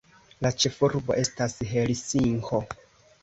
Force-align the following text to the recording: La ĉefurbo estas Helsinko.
La 0.45 0.49
ĉefurbo 0.63 1.17
estas 1.25 1.57
Helsinko. 1.73 2.65